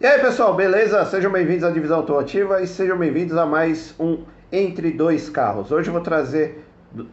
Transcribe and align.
E 0.00 0.06
aí 0.06 0.18
pessoal, 0.18 0.54
beleza? 0.54 1.04
Sejam 1.04 1.30
bem-vindos 1.30 1.62
à 1.62 1.70
Divisão 1.70 1.98
Automotiva 1.98 2.62
e 2.62 2.66
sejam 2.66 2.96
bem-vindos 2.96 3.36
a 3.36 3.44
mais 3.44 3.94
um 4.00 4.24
Entre 4.50 4.92
Dois 4.92 5.28
Carros. 5.28 5.70
Hoje 5.70 5.90
eu 5.90 5.92
vou 5.92 6.00
trazer 6.00 6.64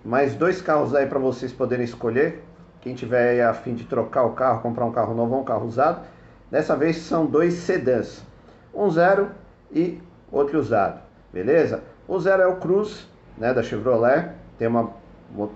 mais 0.05 0.35
dois 0.35 0.61
carros 0.61 0.95
aí 0.95 1.05
para 1.05 1.19
vocês 1.19 1.51
poderem 1.51 1.83
escolher. 1.83 2.41
Quem 2.79 2.95
tiver 2.95 3.31
aí 3.31 3.41
a 3.41 3.53
fim 3.53 3.73
de 3.75 3.83
trocar 3.83 4.23
o 4.23 4.31
carro, 4.31 4.61
comprar 4.61 4.85
um 4.85 4.93
carro 4.93 5.13
novo 5.13 5.35
ou 5.35 5.41
um 5.41 5.43
carro 5.43 5.67
usado. 5.67 6.07
Dessa 6.49 6.77
vez 6.77 6.95
são 6.95 7.25
dois 7.25 7.55
sedãs, 7.55 8.25
um 8.73 8.89
zero 8.89 9.31
e 9.69 9.99
outro 10.31 10.57
usado, 10.57 11.01
beleza? 11.33 11.83
O 12.07 12.17
zero 12.17 12.41
é 12.41 12.47
o 12.47 12.55
Cruz, 12.55 13.05
né, 13.37 13.53
da 13.53 13.61
Chevrolet, 13.61 14.29
tem 14.57 14.69
uma 14.69 14.91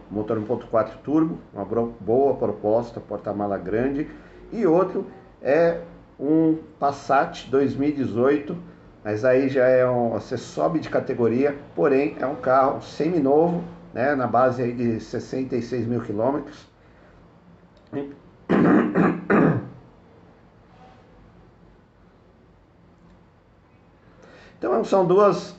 motor 0.09 0.37
1.4 0.37 0.97
turbo, 1.01 1.37
uma 1.53 1.63
boa 1.97 2.35
proposta, 2.35 2.99
porta-mala 2.99 3.57
grande, 3.57 4.09
e 4.51 4.67
outro 4.67 5.07
é 5.41 5.79
um 6.19 6.57
Passat 6.79 7.49
2018, 7.49 8.55
mas 9.03 9.25
aí 9.25 9.49
já 9.49 9.65
é 9.67 9.87
um, 9.89 10.09
você 10.11 10.37
sobe 10.37 10.79
de 10.79 10.89
categoria, 10.89 11.57
porém 11.75 12.15
é 12.19 12.25
um 12.25 12.35
carro 12.35 12.81
semi-novo, 12.81 13.63
né, 13.93 14.15
na 14.15 14.27
base 14.27 14.61
aí 14.61 14.73
de 14.73 14.99
66 14.99 15.87
mil 15.87 16.01
quilômetros. 16.01 16.69
Então 24.57 24.83
são 24.83 25.05
duas 25.05 25.55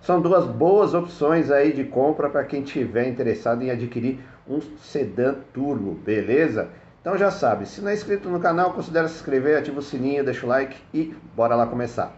são 0.00 0.20
duas 0.20 0.46
boas 0.46 0.94
opções 0.94 1.50
aí 1.50 1.72
de 1.72 1.84
compra 1.84 2.28
para 2.28 2.44
quem 2.44 2.62
tiver 2.62 3.08
interessado 3.08 3.62
em 3.62 3.70
adquirir 3.70 4.20
um 4.48 4.60
sedã 4.78 5.34
turbo, 5.52 5.92
beleza? 5.92 6.68
Então 7.04 7.18
já 7.18 7.30
sabe, 7.30 7.66
se 7.66 7.82
não 7.82 7.90
é 7.90 7.92
inscrito 7.92 8.30
no 8.30 8.40
canal, 8.40 8.72
considere 8.72 9.06
se 9.10 9.16
inscrever, 9.16 9.58
ativa 9.58 9.78
o 9.78 9.82
sininho, 9.82 10.24
deixa 10.24 10.46
o 10.46 10.48
like 10.48 10.74
e 10.94 11.14
bora 11.36 11.54
lá 11.54 11.66
começar. 11.66 12.16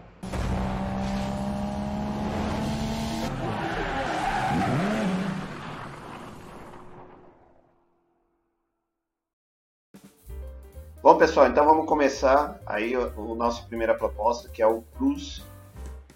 Bom 11.03 11.17
pessoal, 11.17 11.47
então 11.47 11.65
vamos 11.65 11.85
começar 11.85 12.57
aí 12.65 12.95
o, 12.95 13.33
o 13.33 13.35
nosso 13.35 13.67
primeira 13.67 13.93
proposta 13.93 14.47
que 14.47 14.61
é 14.61 14.67
o 14.67 14.83
Cruz 14.97 15.43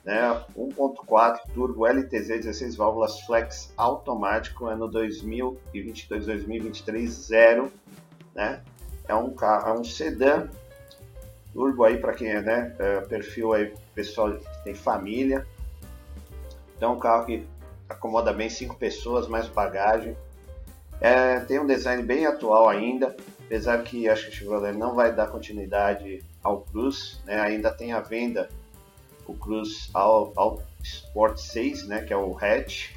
né, 0.05 0.45
1.4 0.57 1.39
turbo 1.53 1.85
LTZ 1.85 2.45
16 2.45 2.77
válvulas 2.77 3.19
flex 3.19 3.73
automático 3.75 4.65
ano 4.65 4.89
2022-2023 4.89 7.07
zero 7.07 7.69
né? 8.33 8.61
É 9.07 9.15
um 9.15 9.31
carro, 9.31 9.69
é 9.69 9.79
um 9.79 9.83
sedã 9.83 10.47
turbo 11.53 11.83
aí 11.83 11.97
para 11.97 12.13
quem 12.13 12.29
é, 12.29 12.41
né? 12.41 12.75
É, 12.79 13.01
perfil 13.01 13.53
aí 13.53 13.73
pessoal 13.93 14.33
que 14.33 14.63
tem 14.63 14.73
família. 14.73 15.45
Então, 16.77 16.93
é 16.93 16.95
um 16.95 16.99
carro 16.99 17.25
que 17.25 17.45
acomoda 17.89 18.31
bem 18.31 18.49
cinco 18.49 18.75
pessoas, 18.75 19.27
mais 19.27 19.47
bagagem. 19.47 20.15
É, 20.99 21.39
tem 21.41 21.59
um 21.59 21.67
design 21.67 22.01
bem 22.03 22.25
atual 22.25 22.69
ainda, 22.69 23.15
apesar 23.45 23.83
que 23.83 24.07
acho 24.07 24.25
que 24.25 24.29
o 24.29 24.35
Chevrolet 24.35 24.71
não 24.71 24.95
vai 24.95 25.13
dar 25.13 25.27
continuidade 25.27 26.23
ao 26.43 26.61
Cruz, 26.61 27.21
né? 27.25 27.39
Ainda 27.39 27.71
tem 27.71 27.91
a 27.91 27.99
venda 27.99 28.49
o 29.27 29.33
Cruz 29.33 29.89
ao, 29.93 30.31
ao 30.35 30.61
Sport 30.81 31.37
6, 31.37 31.87
né? 31.87 32.01
Que 32.01 32.13
é 32.13 32.17
o 32.17 32.37
hatch. 32.37 32.91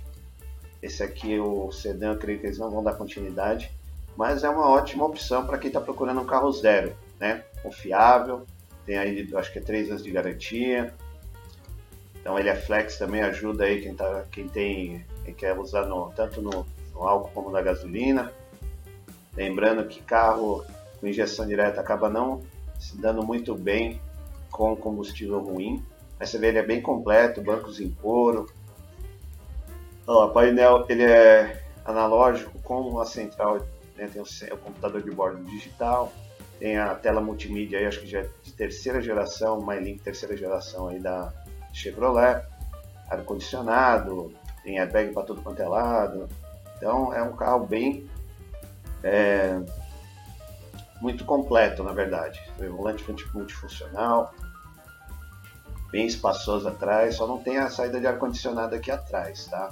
Esse 0.83 1.03
aqui, 1.03 1.39
o 1.39 1.73
sedã, 1.73 2.17
creio 2.17 2.39
que 2.39 2.47
eles 2.47 2.59
não 2.59 2.71
vão 2.71 2.85
dar 2.85 2.95
continuidade 2.95 3.74
mas 4.17 4.45
é 4.45 4.49
uma 4.49 4.69
ótima 4.69 5.05
opção 5.05 5.47
para 5.47 5.59
quem 5.59 5.69
está 5.69 5.81
procurando 5.81 6.21
um 6.21 6.27
carro 6.27 6.51
zero, 6.53 6.95
né? 7.19 7.45
Confiável, 7.63 8.47
tem 8.87 8.99
aí, 8.99 9.29
acho 9.35 9.53
que 9.53 9.59
é 9.59 9.63
três 9.63 9.89
anos 9.91 10.03
de 10.03 10.11
garantia. 10.11 10.95
Então 12.21 12.39
ele 12.39 12.49
é 12.49 12.57
flex 12.57 12.97
também 12.97 13.23
ajuda 13.23 13.65
aí 13.65 13.83
quem, 13.83 13.95
tá, 13.95 14.25
quem 14.31 14.49
tem, 14.49 15.05
quem 15.25 15.35
quer 15.35 15.59
usar 15.59 15.87
no, 15.87 16.11
tanto 16.13 16.41
no, 16.41 16.67
no 16.93 17.03
álcool 17.03 17.31
como 17.35 17.51
na 17.51 17.61
gasolina. 17.61 18.33
Lembrando 19.37 19.85
que 19.87 20.01
carro 20.01 20.65
com 21.01 21.07
injeção 21.07 21.47
direta 21.47 21.81
acaba 21.81 22.09
não 22.09 22.43
se 22.79 22.97
dando 22.97 23.23
muito 23.23 23.55
bem 23.55 24.01
com 24.51 24.77
combustível 24.77 25.41
ruim. 25.41 25.85
Mas 26.19 26.31
você 26.31 26.39
vê 26.39 26.49
ele 26.49 26.59
é 26.59 26.63
bem 26.63 26.81
completo, 26.81 27.43
bancos 27.43 27.81
em 27.81 27.91
couro. 27.91 28.47
o 30.07 30.29
painel 30.29 30.87
ele 30.89 31.03
é 31.03 31.63
analógico 31.85 32.59
com 32.63 33.01
a 33.01 33.05
central 33.05 33.61
né? 33.97 34.09
tem 34.13 34.21
o, 34.23 34.25
o, 34.25 34.59
computador 34.59 35.03
de 35.03 35.11
bordo 35.11 35.43
digital, 35.45 36.13
tem 36.59 36.79
a 36.79 36.95
tela 36.95 37.21
multimídia, 37.21 37.79
aí, 37.79 37.87
acho 37.87 38.01
que 38.01 38.07
já 38.07 38.21
é 38.21 38.29
de 38.43 38.53
terceira 38.53 39.01
geração, 39.01 39.65
MyLink 39.65 40.01
terceira 40.03 40.37
geração 40.37 40.89
aí 40.89 41.01
da 41.01 41.33
Chevrolet, 41.73 42.45
ar-condicionado, 43.11 44.33
tem 44.63 44.79
airbag 44.79 45.13
para 45.13 45.25
todo 45.25 45.43
quanto 45.43 45.61
é 45.61 45.69
lado, 45.69 46.29
então 46.77 47.13
é 47.13 47.23
um 47.23 47.37
carro 47.37 47.67
bem 47.67 48.09
é, 49.03 49.61
muito 51.01 51.25
completo, 51.25 51.83
na 51.83 51.93
verdade. 51.93 52.41
Volante 52.59 53.05
multifuncional, 53.35 54.35
bem 55.91 56.07
espaçoso 56.07 56.67
atrás, 56.67 57.17
só 57.17 57.27
não 57.27 57.39
tem 57.39 57.59
a 57.59 57.69
saída 57.69 58.01
de 58.01 58.07
ar-condicionado 58.07 58.75
aqui 58.75 58.91
atrás, 58.91 59.47
tá? 59.47 59.71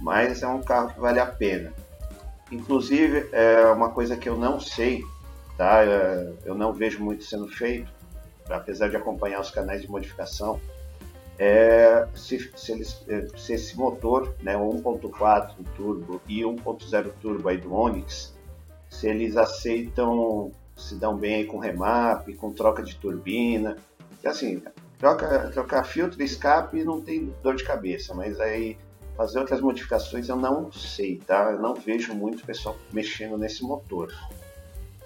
Mas 0.00 0.42
é 0.42 0.46
um 0.46 0.62
carro 0.62 0.94
que 0.94 1.00
vale 1.00 1.18
a 1.18 1.26
pena. 1.26 1.72
Inclusive, 2.50 3.28
é 3.32 3.66
uma 3.66 3.90
coisa 3.90 4.16
que 4.16 4.28
eu 4.28 4.36
não 4.36 4.60
sei, 4.60 5.04
tá? 5.56 5.84
É, 5.84 6.32
eu 6.44 6.54
não 6.54 6.72
vejo 6.72 7.02
muito 7.02 7.24
sendo 7.24 7.48
feito, 7.48 7.90
apesar 8.48 8.88
de 8.88 8.96
acompanhar 8.96 9.40
os 9.40 9.50
canais 9.50 9.82
de 9.82 9.90
modificação, 9.90 10.60
é 11.38 12.06
se, 12.14 12.50
se, 12.56 12.72
eles, 12.72 13.04
é, 13.08 13.26
se 13.36 13.52
esse 13.52 13.76
motor, 13.76 14.34
né, 14.42 14.56
1.4 14.56 15.54
turbo 15.76 16.20
e 16.28 16.40
1.0 16.42 17.12
turbo 17.20 17.48
aí 17.48 17.58
do 17.58 17.74
Onix, 17.74 18.34
se 18.88 19.08
eles 19.08 19.36
aceitam, 19.36 20.52
se 20.76 20.94
dão 20.94 21.16
bem 21.16 21.36
aí 21.36 21.44
com 21.44 21.58
remap, 21.58 22.32
com 22.36 22.52
troca 22.52 22.82
de 22.82 22.96
turbina, 22.96 23.76
assim, 24.24 24.62
troca, 24.98 25.50
trocar 25.52 25.84
filtro 25.84 26.22
escape 26.22 26.82
não 26.84 27.00
tem 27.00 27.34
dor 27.42 27.56
de 27.56 27.64
cabeça, 27.64 28.14
mas 28.14 28.40
aí 28.40 28.78
Fazer 29.16 29.38
outras 29.38 29.60
modificações 29.60 30.28
eu 30.28 30.36
não 30.36 30.70
sei, 30.70 31.16
tá? 31.26 31.50
Eu 31.50 31.58
não 31.58 31.74
vejo 31.74 32.14
muito 32.14 32.44
pessoal 32.44 32.76
mexendo 32.92 33.38
nesse 33.38 33.62
motor. 33.62 34.12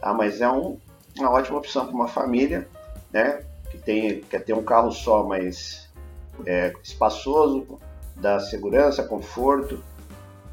Tá? 0.01 0.13
Mas 0.13 0.41
é 0.41 0.51
um, 0.51 0.79
uma 1.17 1.31
ótima 1.31 1.59
opção 1.59 1.87
para 1.87 1.95
uma 1.95 2.09
família, 2.09 2.69
né? 3.13 3.45
Que 3.71 3.79
tem, 3.79 4.21
quer 4.23 4.45
ter 4.45 4.53
um 4.53 4.65
carro 4.65 4.91
só, 4.91 5.23
mas 5.23 5.89
é, 6.45 6.73
espaçoso, 6.83 7.79
dá 8.17 8.41
segurança, 8.41 9.05
conforto, 9.05 9.83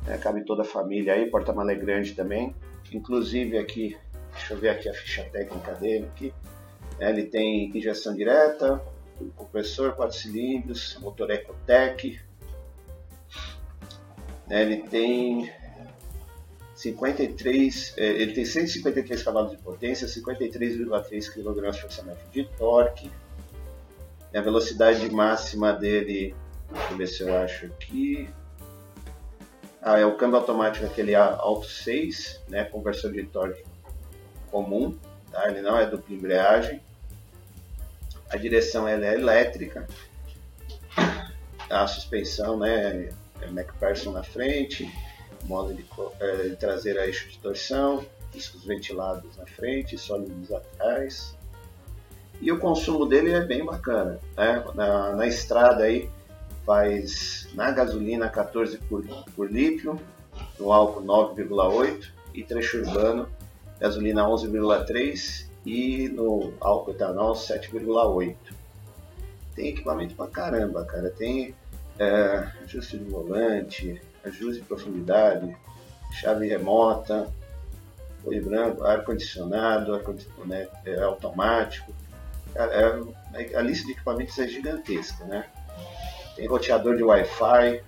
né? 0.05 0.17
cabe 0.17 0.43
toda 0.43 0.61
a 0.61 0.65
família 0.65 1.13
aí, 1.13 1.29
porta-malé 1.29 1.75
grande 1.75 2.13
também. 2.13 2.55
Inclusive 2.91 3.57
aqui, 3.57 3.97
deixa 4.33 4.53
eu 4.53 4.57
ver 4.57 4.69
aqui 4.69 4.87
a 4.87 4.93
ficha 4.93 5.23
técnica 5.31 5.73
dele 5.73 6.05
aqui. 6.05 6.33
É, 6.99 7.09
ele 7.09 7.23
tem 7.23 7.75
injeção 7.75 8.15
direta, 8.15 8.81
compressor, 9.35 9.93
quatro 9.93 10.15
cilindros, 10.15 10.97
motor 11.01 11.29
Ecotec, 11.31 12.19
né, 14.47 14.61
ele 14.61 14.77
tem 14.87 15.51
53, 16.75 17.93
é, 17.97 18.05
ele 18.05 18.33
tem 18.33 18.45
153 18.45 19.23
cavalos 19.23 19.51
de 19.51 19.57
potência, 19.57 20.07
53,3 20.07 21.33
kg 21.33 21.71
de 21.71 21.81
forçamento 21.81 22.29
de 22.31 22.43
torque. 22.57 23.11
A 24.33 24.41
velocidade 24.41 25.09
máxima 25.09 25.73
dele, 25.73 26.35
deixa 26.71 26.91
eu 26.91 26.97
ver 26.97 27.07
se 27.07 27.23
eu 27.23 27.35
acho 27.35 27.65
aqui. 27.65 28.29
Ah, 29.81 29.97
é 29.97 30.05
o 30.05 30.15
câmbio 30.15 30.37
automático 30.37 30.85
aquele 30.85 31.15
Auto 31.15 31.65
6, 31.65 32.41
né, 32.49 32.63
conversor 32.65 33.11
de 33.11 33.23
torque 33.23 33.63
comum, 34.51 34.97
tá? 35.31 35.49
ele 35.49 35.61
não 35.61 35.77
é 35.77 35.85
dupla 35.85 36.15
embreagem. 36.15 36.81
A 38.29 38.37
direção 38.37 38.87
ela 38.87 39.05
é 39.05 39.13
elétrica. 39.13 39.87
A 41.69 41.87
suspensão, 41.87 42.59
né, 42.59 43.09
é, 43.41 43.47
MacPherson 43.49 44.11
na 44.11 44.23
frente, 44.23 44.91
modo 45.45 45.73
de, 45.73 45.85
é, 46.19 46.49
traseira 46.55 47.05
eixo 47.05 47.29
de 47.29 47.39
torção, 47.39 48.05
discos 48.31 48.63
ventilados 48.63 49.35
na 49.37 49.45
frente, 49.45 49.97
sólidos 49.97 50.51
atrás. 50.51 51.35
E 52.41 52.51
o 52.51 52.59
consumo 52.59 53.05
dele 53.05 53.31
é 53.31 53.41
bem 53.43 53.65
bacana. 53.65 54.19
Né? 54.35 54.63
Na, 54.75 55.15
na 55.15 55.27
estrada 55.27 55.83
aí 55.83 56.09
faz 56.65 57.47
na 57.53 57.71
gasolina 57.71 58.29
14 58.29 58.77
por, 58.89 59.03
por 59.35 59.51
litro, 59.51 59.99
no 60.59 60.71
álcool 60.71 61.03
9,8 61.03 62.11
e 62.33 62.43
trecho 62.43 62.77
urbano 62.77 63.27
gasolina 63.79 64.23
11,3 64.23 65.47
e 65.65 66.09
no 66.09 66.53
álcool 66.59 66.91
etanol 66.91 67.33
7,8. 67.33 68.35
Tem 69.55 69.69
equipamento 69.69 70.15
pra 70.15 70.27
caramba, 70.27 70.85
cara. 70.85 71.09
Tem 71.09 71.55
é, 71.99 72.47
ajuste 72.63 72.97
de 72.97 73.09
volante, 73.09 74.01
ajuste 74.23 74.61
de 74.61 74.67
profundidade, 74.67 75.55
chave 76.11 76.47
remota, 76.47 77.27
olho 78.23 78.45
branco, 78.45 78.83
ar-condicionado, 78.83 79.95
ar 79.95 80.03
né, 80.45 80.67
é 80.85 81.01
automático, 81.01 81.93
a, 82.55 82.63
é, 82.63 83.55
a, 83.55 83.61
lista 83.61 83.85
de 83.85 83.93
equipamentos 83.93 84.37
é 84.39 84.47
gigantesca, 84.47 85.23
né? 85.25 85.45
Tem 86.35 86.47
roteador 86.47 86.95
de 86.95 87.03
Wi-Fi. 87.03 87.83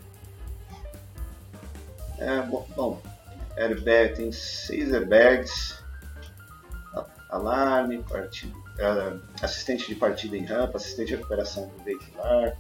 É, 2.18 2.42
bom, 2.42 2.68
bom, 2.76 3.02
airbag, 3.58 4.16
tem 4.16 4.32
seis 4.32 4.94
airbags, 4.94 5.80
alarme, 7.30 8.04
partida, 8.04 8.54
uh, 8.58 9.22
assistente 9.42 9.88
de 9.88 9.96
partida 9.96 10.36
em 10.36 10.46
rampa, 10.46 10.78
assistente 10.78 11.10
de 11.10 11.16
recuperação 11.16 11.72
veicular, 11.86 12.58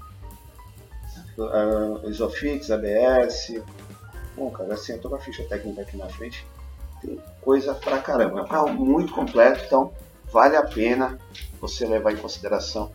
uh, 1.37 2.09
Isofix, 2.09 2.69
ABS. 2.71 3.61
Bom, 4.35 4.49
cara, 4.51 4.73
assim, 4.73 4.97
toda 4.97 5.17
a 5.17 5.19
ficha 5.19 5.43
técnica 5.43 5.81
aqui 5.81 5.97
na 5.97 6.07
frente 6.07 6.45
tem 7.01 7.19
coisa 7.41 7.73
pra 7.73 7.99
caramba. 7.99 8.39
É 8.39 8.43
um 8.43 8.47
carro 8.47 8.73
muito 8.73 9.13
completo, 9.13 9.63
então 9.65 9.93
vale 10.31 10.55
a 10.55 10.63
pena 10.63 11.17
você 11.59 11.85
levar 11.85 12.13
em 12.13 12.17
consideração. 12.17 12.91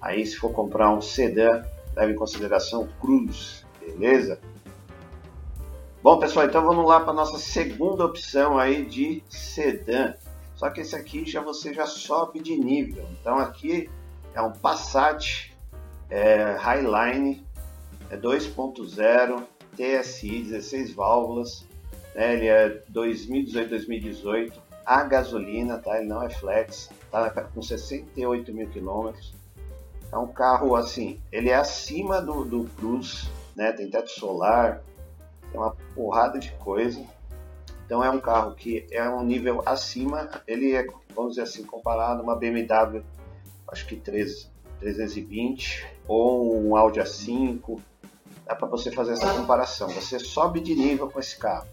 Aí, 0.00 0.26
se 0.26 0.36
for 0.36 0.52
comprar 0.52 0.90
um 0.90 1.00
sedã, 1.00 1.62
leve 1.94 2.12
em 2.12 2.16
consideração 2.16 2.82
o 2.82 2.88
Cruz, 3.00 3.64
beleza? 3.80 4.40
Bom, 6.02 6.18
pessoal, 6.18 6.46
então 6.46 6.64
vamos 6.64 6.84
lá 6.84 6.98
para 6.98 7.12
nossa 7.12 7.38
segunda 7.38 8.04
opção 8.04 8.58
aí 8.58 8.84
de 8.84 9.22
sedã. 9.28 10.14
Só 10.56 10.68
que 10.68 10.80
esse 10.80 10.96
aqui 10.96 11.24
já 11.24 11.40
você 11.40 11.72
já 11.72 11.86
sobe 11.86 12.40
de 12.40 12.56
nível. 12.56 13.06
Então 13.20 13.38
aqui 13.38 13.88
é 14.34 14.42
um 14.42 14.50
Passat 14.50 15.52
é, 16.10 16.56
Highline 16.58 17.46
é 18.12 18.16
2.0 18.16 19.42
TSI 19.74 20.42
16 20.42 20.92
válvulas. 20.92 21.66
Né? 22.14 22.34
Ele 22.34 22.46
é 22.46 22.82
2018-2018 22.92 24.52
a 24.84 25.02
gasolina, 25.04 25.78
tá? 25.78 25.98
Ele 25.98 26.08
não 26.08 26.22
é 26.22 26.28
flex, 26.28 26.90
tá 27.10 27.30
com 27.30 27.62
68 27.62 28.52
mil 28.52 28.68
quilômetros. 28.68 29.32
É 30.12 30.18
um 30.18 30.26
carro 30.26 30.76
assim, 30.76 31.18
ele 31.32 31.48
é 31.48 31.54
acima 31.54 32.20
do, 32.20 32.44
do 32.44 32.64
Cruz, 32.76 33.30
né? 33.56 33.72
Tem 33.72 33.88
teto 33.88 34.10
solar, 34.10 34.82
tem 35.50 35.58
uma 35.58 35.74
porrada 35.94 36.38
de 36.38 36.52
coisa. 36.52 37.02
Então 37.86 38.04
é 38.04 38.10
um 38.10 38.20
carro 38.20 38.54
que 38.54 38.86
é 38.90 39.08
um 39.08 39.24
nível 39.24 39.62
acima, 39.64 40.28
ele 40.46 40.74
é, 40.74 40.86
vamos 41.14 41.32
dizer 41.32 41.42
assim, 41.42 41.64
comparado 41.64 42.20
a 42.20 42.22
uma 42.22 42.36
BMW, 42.36 43.02
acho 43.68 43.86
que 43.86 43.96
3, 43.96 44.50
320 44.80 45.86
ou 46.06 46.54
um 46.62 46.76
Audi 46.76 47.00
A5, 47.00 47.80
dá 48.46 48.54
para 48.54 48.68
você 48.68 48.90
fazer 48.90 49.12
essa 49.12 49.32
comparação. 49.34 49.88
Você 49.90 50.18
sobe 50.18 50.60
de 50.60 50.74
nível 50.74 51.10
com 51.10 51.20
esse 51.20 51.36
carro. 51.36 51.66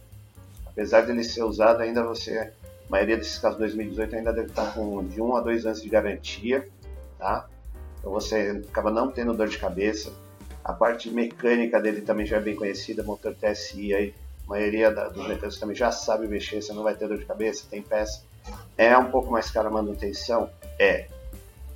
Apesar 0.65 1.01
dele 1.01 1.23
ser 1.23 1.43
usado, 1.43 1.81
ainda 1.81 2.03
você, 2.03 2.37
a 2.39 2.51
maioria 2.89 3.17
desses 3.17 3.37
carros 3.37 3.57
2018 3.57 4.15
ainda 4.15 4.31
deve 4.31 4.47
estar 4.47 4.73
com 4.73 5.03
de 5.05 5.21
1 5.21 5.35
a 5.35 5.41
2 5.41 5.65
anos 5.65 5.81
de 5.81 5.89
garantia, 5.89 6.67
tá? 7.17 7.47
Então 7.99 8.11
você 8.11 8.63
acaba 8.69 8.91
não 8.91 9.11
tendo 9.11 9.33
dor 9.33 9.47
de 9.47 9.57
cabeça. 9.57 10.11
A 10.63 10.73
parte 10.73 11.09
mecânica 11.09 11.81
dele 11.81 12.01
também 12.01 12.25
já 12.25 12.37
é 12.37 12.39
bem 12.39 12.55
conhecida, 12.55 13.03
motor 13.03 13.33
TSI 13.33 13.93
aí, 13.93 14.13
a 14.45 14.49
maioria 14.49 14.91
da, 14.91 15.09
dos 15.09 15.27
mecânicos 15.27 15.59
também 15.59 15.75
já 15.75 15.91
sabe 15.91 16.27
mexer, 16.27 16.61
você 16.61 16.73
não 16.73 16.83
vai 16.83 16.95
ter 16.95 17.07
dor 17.07 17.17
de 17.17 17.25
cabeça, 17.25 17.65
tem 17.69 17.81
peça. 17.81 18.23
É 18.77 18.97
um 18.97 19.11
pouco 19.11 19.31
mais 19.31 19.51
cara 19.51 19.67
a 19.67 19.71
manutenção? 19.71 20.49
É. 20.77 21.07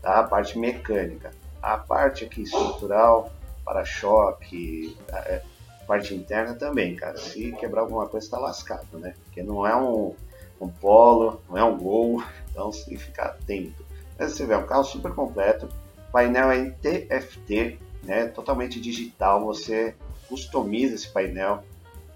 Tá? 0.01 0.19
A 0.19 0.23
parte 0.23 0.57
mecânica. 0.57 1.31
A 1.61 1.77
parte 1.77 2.25
aqui 2.25 2.43
estrutural, 2.43 3.31
para-choque, 3.63 4.97
é, 5.11 5.41
parte 5.87 6.13
interna 6.13 6.53
também, 6.55 6.95
cara. 6.95 7.17
Se 7.17 7.51
quebrar 7.53 7.81
alguma 7.81 8.07
coisa, 8.07 8.25
está 8.25 8.37
lascado, 8.37 8.97
né? 8.97 9.13
Porque 9.25 9.43
não 9.43 9.65
é 9.65 9.75
um, 9.75 10.15
um 10.59 10.67
polo, 10.67 11.41
não 11.49 11.57
é 11.57 11.63
um 11.63 11.77
gol, 11.77 12.23
então 12.49 12.71
você 12.71 12.85
tem 12.85 12.97
que 12.97 13.03
ficar 13.03 13.25
atento. 13.25 13.85
Mas 14.17 14.33
você 14.33 14.45
vê, 14.45 14.53
é 14.53 14.57
um 14.57 14.65
carro 14.65 14.83
super 14.83 15.11
completo, 15.13 15.67
painel 16.11 16.51
é 16.51 16.57
em 16.57 16.71
TFT, 16.71 17.79
né, 18.03 18.27
totalmente 18.27 18.79
digital, 18.79 19.43
você 19.43 19.95
customiza 20.27 20.95
esse 20.95 21.09
painel, 21.09 21.63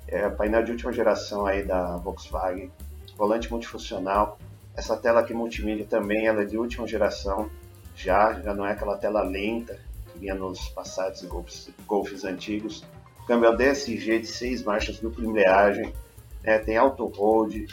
é 0.07 0.29
painel 0.29 0.63
de 0.63 0.71
última 0.71 0.93
geração 0.93 1.45
aí 1.45 1.63
da 1.63 1.97
Volkswagen, 1.97 2.71
volante 3.17 3.50
multifuncional, 3.50 4.38
essa 4.75 4.95
tela 4.95 5.21
aqui 5.21 5.33
multimídia 5.33 5.85
também 5.85 6.27
ela 6.27 6.43
é 6.43 6.45
de 6.45 6.57
última 6.57 6.88
geração, 6.88 7.50
já, 7.95 8.33
já 8.41 8.53
não 8.53 8.65
é 8.65 8.73
aquela 8.73 8.95
tela 8.95 9.23
lenta 9.23 9.79
vinha 10.17 10.35
nos 10.35 10.69
passados 10.69 11.21
Golfs, 11.23 11.69
Golfs 11.85 12.23
antigos, 12.23 12.83
câmbio 13.27 13.55
DSG 13.55 14.19
de 14.19 14.27
seis 14.27 14.63
marchas 14.63 14.99
dupla 14.99 15.25
embreagem, 15.25 15.93
né, 16.43 16.59
tem 16.59 16.77
auto-hold, 16.77 17.67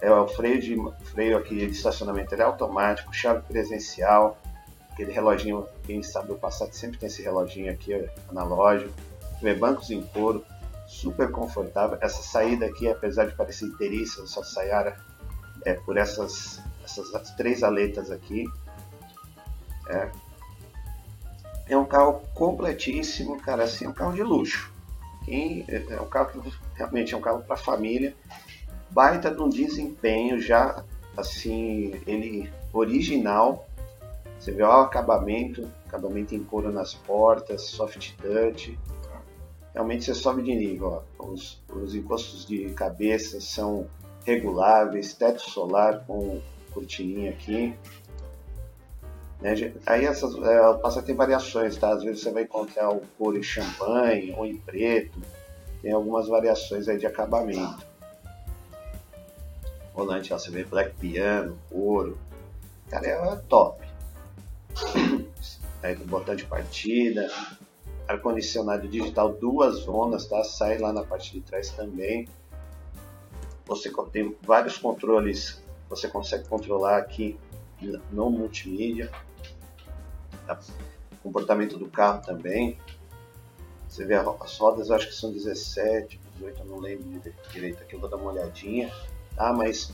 é, 0.00 0.10
o 0.10 0.26
freio, 0.28 0.60
de, 0.60 0.76
freio 1.10 1.36
aqui 1.36 1.56
de 1.56 1.72
estacionamento 1.72 2.34
é 2.34 2.42
automático, 2.42 3.14
chave 3.14 3.42
presencial, 3.42 4.38
aquele 4.90 5.12
reloginho, 5.12 5.66
quem 5.84 6.02
sabe 6.02 6.28
do 6.28 6.36
Passat 6.36 6.74
sempre 6.74 6.98
tem 6.98 7.06
esse 7.06 7.22
reloginho 7.22 7.72
aqui 7.72 8.08
analógico, 8.28 8.92
vê 9.42 9.54
bancos 9.54 9.90
em 9.90 10.02
couro, 10.02 10.44
super 10.86 11.30
confortável. 11.30 11.98
Essa 12.00 12.22
saída 12.22 12.66
aqui, 12.66 12.88
apesar 12.88 13.26
de 13.26 13.34
parecer 13.34 13.66
inteiriça, 13.66 14.26
só 14.26 14.42
saiara 14.42 14.96
é, 15.64 15.74
por 15.74 15.96
essas, 15.96 16.60
essas 16.84 17.30
três 17.36 17.62
aletas 17.62 18.10
aqui. 18.10 18.44
É. 19.88 20.10
é 21.70 21.76
um 21.76 21.84
carro 21.84 22.20
completíssimo, 22.34 23.40
cara, 23.40 23.62
assim, 23.62 23.84
é 23.84 23.88
um 23.88 23.92
carro 23.92 24.12
de 24.12 24.22
luxo. 24.22 24.72
Quem, 25.24 25.64
é, 25.68 25.84
é 25.90 26.00
um 26.00 26.08
carro 26.08 26.42
que 26.42 26.52
realmente 26.74 27.14
é 27.14 27.16
um 27.16 27.20
carro 27.20 27.42
para 27.42 27.56
família, 27.56 28.14
baita 28.90 29.30
de 29.30 29.40
um 29.40 29.48
desempenho 29.48 30.40
já 30.40 30.84
assim, 31.16 32.00
ele 32.06 32.50
original, 32.72 33.68
você 34.38 34.50
vê 34.50 34.62
o 34.62 34.70
acabamento, 34.70 35.70
acabamento 35.86 36.34
em 36.34 36.42
couro 36.42 36.72
nas 36.72 36.94
portas, 36.94 37.62
soft 37.62 38.14
touch. 38.16 38.76
Realmente 39.72 40.04
você 40.04 40.14
sobe 40.14 40.42
de 40.42 40.54
nível. 40.54 41.04
Ó. 41.18 41.26
Os, 41.26 41.62
os 41.68 41.94
encostos 41.94 42.46
de 42.46 42.70
cabeça 42.70 43.40
são 43.40 43.86
reguláveis, 44.24 45.12
teto 45.14 45.42
solar 45.42 46.04
com 46.06 46.40
cortininha 46.72 47.30
aqui. 47.30 47.74
Né? 49.40 49.72
Aí 49.86 50.04
essas 50.04 50.34
é, 50.36 50.74
passa 50.74 51.00
a 51.00 51.14
variações, 51.14 51.76
tá? 51.76 51.92
Às 51.92 52.02
vezes 52.02 52.22
você 52.22 52.30
vai 52.30 52.42
encontrar 52.42 52.90
o 52.90 53.00
couro 53.18 53.38
em 53.38 53.42
champanhe 53.42 54.32
ou 54.36 54.46
em 54.46 54.56
preto. 54.58 55.20
Tem 55.82 55.92
algumas 55.92 56.28
variações 56.28 56.88
aí 56.88 56.98
de 56.98 57.06
acabamento. 57.06 57.86
Volante, 59.94 60.32
ó, 60.32 60.38
você 60.38 60.50
vê 60.50 60.64
black 60.64 60.94
piano, 60.96 61.58
couro. 61.70 62.18
Cara, 62.88 63.06
é 63.06 63.36
top. 63.48 63.86
Aí, 65.82 65.94
botão 65.96 66.36
de 66.36 66.44
partida, 66.44 67.30
ar-condicionado 68.06 68.86
digital, 68.86 69.32
duas 69.32 69.76
zonas, 69.76 70.26
tá? 70.26 70.44
Sai 70.44 70.78
lá 70.78 70.92
na 70.92 71.02
parte 71.02 71.32
de 71.32 71.40
trás 71.40 71.70
também. 71.70 72.28
Você 73.66 73.90
tem 74.12 74.36
vários 74.42 74.76
controles, 74.76 75.62
você 75.88 76.08
consegue 76.08 76.46
controlar 76.48 76.98
aqui 76.98 77.38
no 78.10 78.30
multimídia. 78.30 79.10
Tá? 80.54 80.58
Comportamento 81.22 81.78
do 81.78 81.86
carro 81.86 82.22
também. 82.22 82.78
Você 83.88 84.04
vê 84.04 84.14
as 84.14 84.58
rodas, 84.58 84.90
acho 84.90 85.08
que 85.08 85.14
são 85.14 85.32
17, 85.32 86.20
18, 86.36 86.60
eu 86.60 86.66
não 86.66 86.78
lembro 86.78 87.04
direito 87.52 87.82
aqui, 87.82 87.94
eu 87.94 88.00
vou 88.00 88.08
dar 88.08 88.16
uma 88.16 88.32
olhadinha. 88.32 88.92
Tá? 89.36 89.52
Mas 89.52 89.92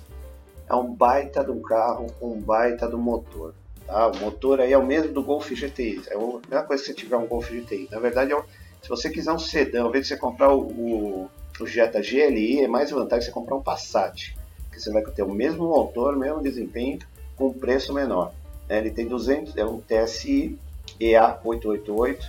é 0.68 0.75
um 0.75 0.92
baita 0.92 1.44
de 1.44 1.50
um 1.50 1.60
carro 1.62 2.06
um 2.20 2.40
baita 2.40 2.88
do 2.88 2.98
motor. 2.98 3.54
Tá? 3.86 4.08
O 4.08 4.16
motor 4.18 4.60
aí 4.60 4.72
é 4.72 4.78
o 4.78 4.84
mesmo 4.86 5.12
do 5.12 5.22
Golf 5.22 5.50
GTI. 5.50 6.02
É 6.08 6.14
a 6.14 6.18
mesma 6.18 6.62
coisa 6.64 6.82
que 6.82 6.88
você 6.88 6.94
tiver 6.94 7.16
um 7.16 7.26
Golf 7.26 7.50
GTI. 7.50 7.88
Na 7.90 7.98
verdade, 7.98 8.32
é 8.32 8.42
se 8.82 8.88
você 8.88 9.10
quiser 9.10 9.32
um 9.32 9.38
sedã, 9.38 9.82
ao 9.82 9.88
invés 9.88 10.04
de 10.06 10.14
você 10.14 10.16
comprar 10.16 10.54
o, 10.54 10.60
o, 10.60 11.30
o 11.58 11.66
Jetta 11.66 12.00
GLI, 12.00 12.60
é 12.60 12.68
mais 12.68 12.90
vantagem 12.90 13.26
você 13.26 13.32
comprar 13.32 13.56
um 13.56 13.62
Passat. 13.62 14.36
Que 14.70 14.80
você 14.80 14.92
vai 14.92 15.02
ter 15.02 15.22
o 15.22 15.32
mesmo 15.32 15.66
motor, 15.66 16.14
o 16.14 16.18
mesmo 16.18 16.42
desempenho, 16.42 16.98
com 17.34 17.52
preço 17.52 17.92
menor. 17.92 18.32
É, 18.68 18.78
ele 18.78 18.90
tem 18.90 19.06
200, 19.06 19.56
é 19.56 19.64
um 19.64 19.80
TSI 19.80 20.58
EA888, 21.00 22.25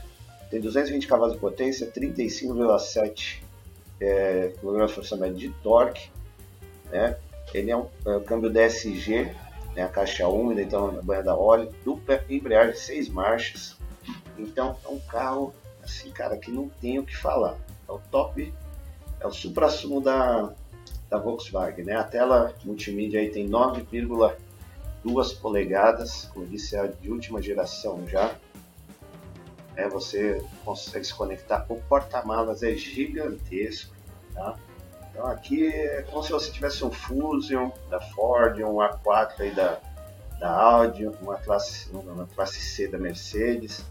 tem 0.50 0.62
220 0.62 1.08
cavalos 1.08 1.34
de 1.34 1.39
potência, 1.39 1.91
35,7 1.91 3.41
é, 4.00 4.53
kg 4.62 5.34
de 5.34 5.50
torque, 5.63 6.10
né? 6.91 7.17
Ele 7.53 7.72
é 7.72 7.77
um, 7.77 7.88
é 8.06 8.17
um 8.17 8.24
câmbio 8.24 8.50
DSG 8.50 9.34
né, 9.77 9.84
a 9.84 9.88
caixa 9.88 10.27
úmida, 10.27 10.60
então 10.60 10.88
a 10.88 11.01
banha 11.03 11.22
da 11.22 11.38
óleo, 11.38 11.72
dupla 11.86 12.24
embreagem, 12.27 12.75
seis 12.75 13.08
marchas. 13.08 13.77
Então 14.36 14.75
é 14.84 14.88
um 14.88 15.00
carro, 15.00 15.53
assim, 15.84 16.10
cara, 16.10 16.36
que 16.36 16.51
não 16.51 16.67
tem 16.67 16.98
o 16.98 17.06
que 17.06 17.15
falar. 17.15 17.56
É 17.88 17.91
o 17.91 18.00
top, 18.12 18.51
é 19.20 19.27
o 19.27 19.32
supra-sumo 19.32 20.01
da, 20.01 20.51
da 21.08 21.20
Volkswagen, 21.20 21.86
né? 21.86 21.96
A 21.96 22.03
tela 22.03 22.56
multimídia 22.65 23.20
aí 23.20 23.29
tem 23.29 23.48
9,2 25.08 25.40
polegadas, 25.40 26.30
como 26.34 26.46
disse, 26.46 26.76
é 26.76 26.88
de 26.88 27.10
última 27.10 27.42
geração 27.42 28.08
já. 28.08 28.36
É, 29.76 29.88
você 29.88 30.44
consegue 30.66 31.06
se 31.06 31.14
conectar. 31.14 31.66
O 31.70 31.76
porta-malas 31.84 32.64
é 32.64 32.74
gigantesco, 32.74 33.96
tá? 34.34 34.56
Então 35.12 35.26
aqui 35.28 35.68
é 35.68 36.04
como 36.04 36.24
se 36.24 36.32
você 36.32 36.52
tivesse 36.52 36.84
um 36.84 36.92
Fusion 36.92 37.72
da 37.90 38.00
Ford, 38.00 38.60
um 38.60 38.78
A4 38.78 39.40
aí 39.40 39.52
da, 39.54 39.80
da 40.40 40.52
Audi, 40.52 41.08
uma 41.22 41.38
classe, 41.38 41.90
uma 41.92 42.28
classe 42.28 42.60
C 42.60 42.88
da 42.88 42.98
Mercedes. 42.98 43.86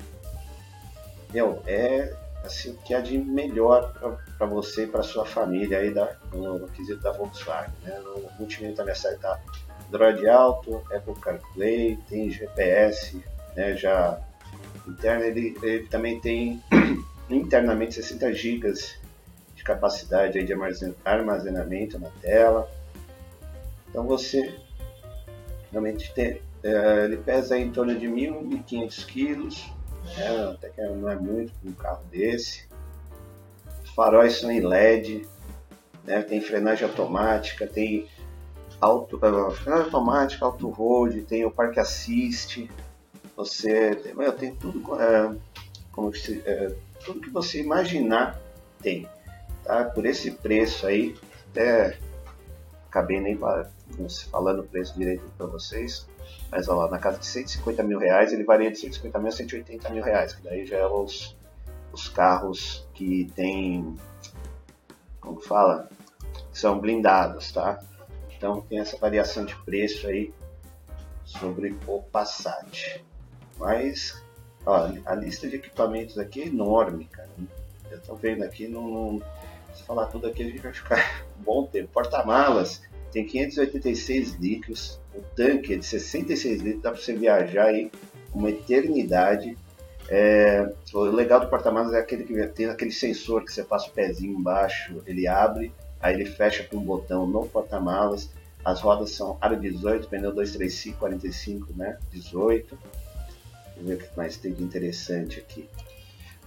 Meu, 1.33 1.63
é 1.67 2.15
assim, 2.45 2.77
que 2.85 2.95
há 2.95 3.01
de 3.01 3.19
melhor 3.19 3.93
para 4.39 4.47
você 4.47 4.85
e 4.85 4.87
para 4.87 5.03
sua 5.03 5.27
família 5.27 5.79
aí 5.79 5.93
da, 5.93 6.17
no, 6.33 6.59
no 6.61 6.69
quesito 6.69 7.03
da 7.03 7.13
Volkswagen. 7.13 7.75
Né? 7.83 7.99
No 8.01 8.31
multimídia 8.39 8.77
também 8.77 8.95
está 8.95 9.41
Android 9.89 10.27
Auto, 10.29 10.83
Apple 10.95 11.15
CarPlay, 11.21 11.99
tem 12.09 12.31
GPS, 12.31 13.23
né, 13.55 13.77
já 13.77 14.21
interno, 14.87 15.25
ele, 15.25 15.57
ele 15.63 15.87
também 15.89 16.21
tem 16.21 16.63
internamente 17.31 17.95
60 17.95 18.33
GB 18.33 18.73
de 19.55 19.65
capacidade 19.65 20.43
de 20.43 20.53
armazenamento 21.05 21.99
na 21.99 22.11
tela. 22.21 22.71
Então 23.89 24.07
você 24.07 24.55
realmente 25.73 26.13
tem, 26.15 26.41
é, 26.63 27.05
ele 27.05 27.17
pesa 27.17 27.59
em 27.59 27.71
torno 27.71 27.99
de 27.99 28.07
1.500 28.07 29.07
quilos, 29.07 29.71
né, 30.17 30.51
até 30.53 30.69
que 30.69 30.81
não 30.83 31.11
é 31.11 31.17
muito 31.17 31.53
para 31.55 31.71
um 31.71 31.75
carro 31.75 32.05
desse. 32.11 32.69
Os 33.85 33.91
faróis 33.91 34.35
são 34.35 34.51
em 34.51 34.61
LED, 34.61 35.27
né, 36.05 36.23
tem 36.23 36.41
frenagem 36.41 36.87
automática, 36.87 37.67
tem 37.67 38.07
auto, 38.81 39.17
uh, 39.17 39.51
frenagem 39.53 39.85
automática, 39.85 40.45
auto 40.45 40.69
hold, 40.69 41.25
tem 41.25 41.45
o 41.45 41.51
parque 41.51 41.81
assist, 41.81 42.71
você 43.37 43.95
tem, 43.97 44.15
meu, 44.15 44.33
tem 44.33 44.55
tudo 44.55 44.81
uh, 44.95 45.41
como 45.93 46.15
se, 46.15 46.39
uh, 46.39 46.77
tudo 47.05 47.21
que 47.21 47.31
você 47.31 47.61
imaginar 47.61 48.41
tem, 48.81 49.09
tá? 49.65 49.85
Por 49.85 50.05
esse 50.07 50.31
preço 50.31 50.87
aí, 50.87 51.15
até 51.51 51.99
acabei 52.89 53.21
nem 53.21 53.39
falando 54.31 54.61
o 54.61 54.65
preço 54.65 54.95
direito 54.99 55.23
para 55.37 55.47
vocês, 55.47 56.07
mas 56.51 56.69
olha 56.69 56.81
lá, 56.81 56.91
na 56.91 56.99
casa 56.99 57.19
de 57.19 57.27
150 57.27 57.83
mil 57.83 57.99
reais, 57.99 58.33
ele 58.33 58.45
varia 58.45 58.71
de 58.71 58.79
150 58.79 59.19
mil 59.19 59.29
a 59.29 59.33
180 59.33 59.91
mil 59.91 60.03
reais, 60.03 60.35
que 60.35 60.43
daí 60.43 60.65
já 60.65 60.79
é 60.79 60.87
os, 60.87 61.37
os 61.93 62.09
carros 62.09 62.87
que 62.95 63.31
tem, 63.35 63.97
como 65.21 65.41
fala, 65.41 65.89
são 66.53 66.79
blindados, 66.79 67.53
tá? 67.53 67.81
Então 68.37 68.61
tem 68.63 68.79
essa 68.79 68.97
variação 68.97 69.45
de 69.45 69.55
preço 69.65 70.07
aí 70.07 70.33
sobre 71.25 71.77
o 71.87 72.03
Passat. 72.03 73.03
Mas 73.59 74.23
ó, 74.65 74.91
a 75.05 75.15
lista 75.15 75.49
de 75.49 75.57
equipamentos 75.57 76.19
aqui 76.19 76.43
é 76.43 76.47
enorme, 76.47 77.07
cara. 77.07 77.29
Eu 77.91 78.01
tô 78.01 78.15
vendo 78.15 78.43
aqui, 78.43 78.69
não, 78.69 78.89
não 78.89 79.23
se 79.75 79.83
falar 79.85 80.07
tudo 80.07 80.27
aqui 80.27 80.43
a 80.43 80.47
gente 80.47 80.61
vai 80.61 80.73
ficar 80.73 81.25
um 81.39 81.43
bom 81.45 81.67
tempo. 81.67 81.89
Porta-malas 81.93 82.83
tem 83.13 83.25
586 83.25 84.35
litros, 84.35 85.01
o 85.15 85.23
tanque 85.35 85.75
é 85.75 85.77
de 85.77 85.87
66 85.87 86.61
litros, 86.61 86.83
dá 86.83 86.91
para 86.91 87.01
você 87.01 87.15
viajar 87.15 87.67
aí 87.67 87.91
uma 88.35 88.51
eternidade. 88.51 89.57
É, 90.09 90.73
o 90.93 91.01
legal 91.05 91.41
do 91.41 91.49
porta-malas 91.49 91.93
é 91.93 91.99
aquele 91.99 92.25
que 92.25 92.47
tem 92.49 92.67
aquele 92.67 92.93
sensor 92.93 93.45
que 93.45 93.53
você 93.53 93.65
passa 93.65 93.89
o 93.89 93.93
pezinho 93.93 94.39
embaixo, 94.39 95.03
ele 95.07 95.27
abre 95.27 95.73
aí 96.01 96.15
ele 96.15 96.27
fecha 96.27 96.65
com 96.65 96.77
um 96.77 96.85
botão 96.85 97.27
no 97.27 97.47
porta-malas. 97.47 98.31
As 98.65 98.81
rodas 98.81 99.13
são 99.13 99.39
aro 99.41 99.57
18, 99.57 100.09
pneu 100.09 100.33
235, 100.33 100.99
45, 100.99 101.73
né? 101.77 101.99
18. 102.11 102.79
Vamos 103.77 103.89
ver 103.89 103.95
o 103.95 103.99
que 103.99 104.17
mais 104.17 104.37
tem 104.37 104.53
de 104.53 104.63
interessante 104.63 105.39
aqui. 105.39 105.69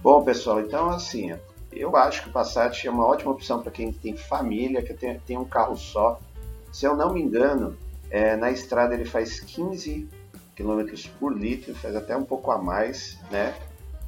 Bom, 0.02 0.22
pessoal, 0.22 0.60
então 0.60 0.90
assim, 0.90 1.32
eu 1.72 1.94
acho 1.96 2.22
que 2.22 2.28
o 2.28 2.32
Passat 2.32 2.86
é 2.86 2.90
uma 2.90 3.06
ótima 3.06 3.30
opção 3.30 3.62
para 3.62 3.70
quem 3.70 3.92
tem 3.92 4.16
família, 4.16 4.82
que 4.82 4.92
tem, 4.92 5.18
tem, 5.20 5.38
um 5.38 5.44
carro 5.44 5.76
só. 5.76 6.20
Se 6.72 6.84
eu 6.84 6.96
não 6.96 7.12
me 7.12 7.20
engano, 7.20 7.76
é, 8.10 8.36
na 8.36 8.50
estrada 8.50 8.94
ele 8.94 9.04
faz 9.04 9.40
15 9.40 10.08
km 10.56 10.84
por 11.18 11.36
litro, 11.36 11.74
faz 11.74 11.94
até 11.94 12.16
um 12.16 12.24
pouco 12.24 12.50
a 12.50 12.58
mais, 12.58 13.18
né? 13.30 13.54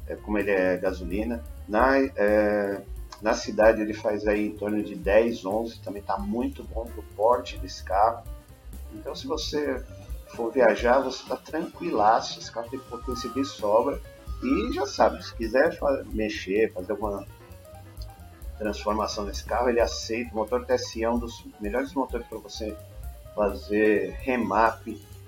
É, 0.07 0.15
como 0.15 0.37
ele 0.37 0.51
é 0.51 0.77
gasolina. 0.77 1.41
Na, 1.67 1.97
é, 1.97 2.81
na 3.23 3.33
cidade 3.33 3.81
ele 3.81 3.93
faz 3.93 4.27
aí 4.27 4.47
em 4.47 4.51
torno 4.51 4.83
de 4.83 4.95
10, 4.95 5.45
11, 5.45 5.79
também 5.79 6.01
está 6.01 6.17
muito 6.17 6.61
bom 6.65 6.85
para 6.85 6.99
o 6.99 7.03
porte 7.15 7.57
desse 7.57 7.81
carro. 7.81 8.21
Então 8.93 9.15
se 9.15 9.25
você 9.25 9.81
for 10.35 10.51
viajar, 10.51 10.99
você 10.99 11.23
está 11.23 11.37
tranquilaço, 11.37 12.37
esse 12.37 12.51
carro 12.51 12.69
tem 12.69 12.79
potência 12.79 13.29
de 13.29 13.45
sobra. 13.45 13.99
E 14.43 14.73
já 14.73 14.85
sabe, 14.85 15.23
se 15.23 15.33
quiser 15.35 15.79
mexer, 16.11 16.73
fazer 16.73 16.91
alguma 16.91 17.25
transformação 18.57 19.23
nesse 19.23 19.45
carro, 19.45 19.69
ele 19.69 19.79
aceita. 19.79 20.33
O 20.33 20.35
motor 20.35 20.65
TSI 20.65 21.05
é 21.05 21.09
um 21.09 21.17
dos 21.17 21.45
melhores 21.61 21.93
motores 21.93 22.27
para 22.27 22.39
você 22.39 22.75
fazer 23.33 24.17
remap, 24.19 24.85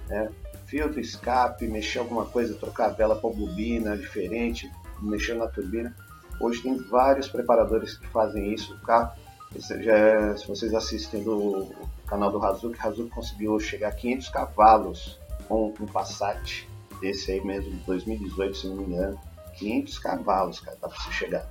né? 0.10 0.30
filtro, 0.66 1.00
escape, 1.00 1.66
mexer 1.66 2.00
alguma 2.00 2.26
coisa, 2.26 2.56
trocar 2.56 2.88
a 2.88 2.90
vela 2.90 3.16
para 3.16 3.30
bobina 3.30 3.98
diferente, 3.98 4.70
mexer 5.02 5.36
na 5.36 5.48
turbina. 5.48 5.96
Hoje 6.40 6.62
tem 6.62 6.78
vários 6.78 7.28
preparadores 7.28 7.98
que 7.98 8.08
fazem 8.08 8.54
isso. 8.54 8.78
Carro, 8.80 9.12
já, 9.58 10.38
se 10.38 10.48
vocês 10.48 10.74
assistem 10.74 11.24
do 11.24 11.68
canal 12.08 12.32
do 12.32 12.44
Hazuki, 12.44 12.78
Hazuki 12.80 13.10
conseguiu 13.10 13.60
chegar 13.60 13.90
a 13.90 13.92
500 13.92 14.30
cavalos 14.30 15.20
com 15.48 15.74
um 15.80 15.86
Passat 15.86 16.68
desse 17.00 17.32
aí 17.32 17.44
mesmo, 17.44 17.72
2018, 17.86 18.58
se 18.58 18.68
não 18.68 18.76
me 18.76 18.84
engano. 18.84 19.20
500 19.54 20.00
cavalos, 20.00 20.60
cara, 20.60 20.78
dá 20.82 20.88
para 20.90 20.98
você 20.98 21.12
chegar. 21.12 21.50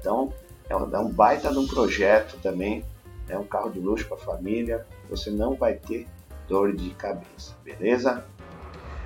Então, 0.00 0.32
é 0.68 0.76
um, 0.76 0.94
é 0.94 0.98
um 0.98 1.08
baita 1.08 1.50
de 1.52 1.58
um 1.58 1.66
projeto 1.66 2.38
também. 2.42 2.84
É 3.28 3.38
um 3.38 3.44
carro 3.44 3.70
de 3.70 3.78
luxo 3.78 4.06
para 4.08 4.16
família. 4.16 4.86
Você 5.10 5.30
não 5.30 5.54
vai 5.54 5.74
ter 5.74 6.06
dor 6.48 6.74
de 6.74 6.90
cabeça, 6.90 7.54
beleza? 7.62 8.24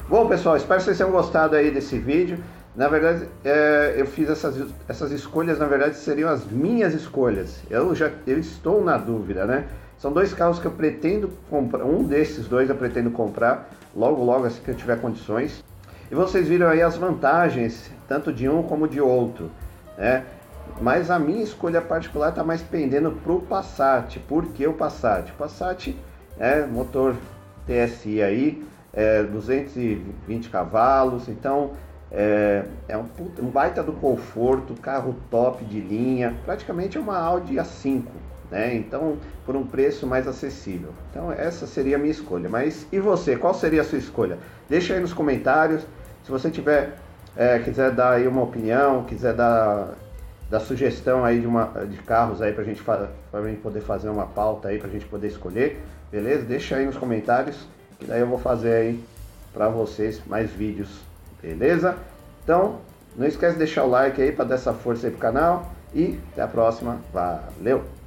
Bom, 0.09 0.28
pessoal, 0.28 0.57
espero 0.57 0.78
que 0.78 0.85
vocês 0.85 0.99
tenham 0.99 1.11
gostado 1.11 1.57
aí 1.57 1.71
desse 1.71 1.99
vídeo. 1.99 2.42
Na 2.74 2.88
verdade, 2.88 3.28
é, 3.44 3.94
eu 3.98 4.06
fiz 4.06 4.30
essas, 4.30 4.66
essas 4.88 5.10
escolhas, 5.12 5.58
na 5.58 5.66
verdade, 5.66 5.96
seriam 5.96 6.30
as 6.30 6.46
minhas 6.46 6.94
escolhas. 6.94 7.62
Eu 7.68 7.94
já 7.94 8.10
eu 8.26 8.38
estou 8.38 8.82
na 8.82 8.96
dúvida, 8.96 9.44
né? 9.44 9.66
São 9.98 10.10
dois 10.10 10.32
carros 10.32 10.58
que 10.58 10.66
eu 10.66 10.70
pretendo 10.70 11.30
comprar, 11.50 11.84
um 11.84 12.02
desses 12.02 12.48
dois 12.48 12.70
eu 12.70 12.74
pretendo 12.74 13.10
comprar 13.10 13.70
logo, 13.94 14.24
logo 14.24 14.46
assim 14.46 14.62
que 14.62 14.70
eu 14.70 14.74
tiver 14.74 14.98
condições. 15.00 15.62
E 16.10 16.14
vocês 16.14 16.48
viram 16.48 16.66
aí 16.66 16.80
as 16.80 16.96
vantagens, 16.96 17.90
tanto 18.08 18.32
de 18.32 18.48
um 18.48 18.62
como 18.62 18.88
de 18.88 19.00
outro, 19.00 19.50
né? 19.96 20.24
Mas 20.80 21.10
a 21.10 21.18
minha 21.18 21.42
escolha 21.42 21.80
particular 21.80 22.30
está 22.30 22.42
mais 22.42 22.62
pendendo 22.62 23.12
para 23.12 23.32
o 23.32 23.40
Passat. 23.42 24.18
Por 24.20 24.46
que 24.46 24.66
o 24.66 24.72
Passat? 24.72 25.30
O 25.30 25.34
Passat 25.34 25.94
é 26.38 26.64
motor 26.64 27.14
TSI 27.66 28.22
aí, 28.22 28.64
é 28.92 29.22
220 29.22 30.48
cavalos, 30.48 31.28
então 31.28 31.72
é, 32.12 32.64
é 32.88 32.97
um, 32.97 33.07
um, 33.40 33.47
baita 33.47 33.83
do 33.83 33.95
conforto, 33.95 34.75
carro 34.75 35.16
top 35.31 35.64
de 35.64 35.81
linha, 35.81 36.37
praticamente 36.45 36.99
é 36.99 37.00
uma 37.00 37.19
Audi 37.19 37.54
A5, 37.54 38.04
né? 38.50 38.75
Então, 38.75 39.16
por 39.47 39.57
um 39.57 39.66
preço 39.66 40.07
mais 40.07 40.28
acessível. 40.28 40.90
Então, 41.11 41.33
essa 41.33 41.66
seria 41.66 41.97
a 41.97 41.99
minha 41.99 42.11
escolha. 42.11 42.50
Mas 42.50 42.87
e 42.92 43.00
você? 43.00 43.35
Qual 43.35 43.54
seria 43.54 43.81
a 43.81 43.85
sua 43.85 43.99
escolha? 43.99 44.38
Deixa 44.69 44.92
aí 44.92 45.00
nos 45.00 45.14
comentários. 45.14 45.87
Se 46.23 46.31
você 46.31 46.50
tiver, 46.50 46.99
é, 47.35 47.59
quiser 47.61 47.90
dar 47.92 48.12
aí 48.12 48.28
uma 48.28 48.42
opinião, 48.42 49.04
quiser 49.04 49.33
dar, 49.33 49.95
dar 50.50 50.61
sugestão 50.61 51.25
aí 51.25 51.40
de, 51.40 51.47
uma, 51.47 51.64
de 51.88 51.97
carros 51.97 52.42
aí 52.42 52.52
para 52.52 52.62
gente, 52.62 52.83
a 52.88 53.42
gente 53.49 53.61
poder 53.62 53.81
fazer 53.81 54.11
uma 54.11 54.26
pauta 54.26 54.69
aí 54.69 54.78
para 54.78 54.88
a 54.88 54.92
gente 54.92 55.07
poder 55.07 55.28
escolher, 55.28 55.83
beleza? 56.11 56.45
Deixa 56.45 56.76
aí 56.76 56.85
nos 56.85 56.99
comentários 56.99 57.66
que 57.99 58.04
daí 58.04 58.21
eu 58.21 58.26
vou 58.26 58.38
fazer 58.38 58.75
aí 58.75 59.04
para 59.52 59.69
vocês 59.69 60.21
mais 60.26 60.50
vídeos 60.50 61.11
Beleza? 61.42 61.96
Então, 62.44 62.78
não 63.16 63.26
esquece 63.26 63.54
de 63.54 63.58
deixar 63.58 63.84
o 63.84 63.90
like 63.90 64.22
aí 64.22 64.32
para 64.32 64.44
dar 64.44 64.54
essa 64.54 64.72
força 64.72 65.08
aí 65.08 65.11
pro 65.11 65.20
canal 65.20 65.72
e 65.92 66.18
até 66.32 66.42
a 66.42 66.49
próxima. 66.49 66.99
Valeu! 67.12 68.01